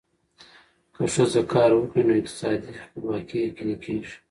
که 0.93 1.03
ښځه 1.13 1.41
کار 1.53 1.69
وکړي، 1.75 2.01
نو 2.07 2.13
اقتصادي 2.19 2.71
خپلواکي 2.83 3.37
یقیني 3.47 3.75
کېږي. 3.83 4.13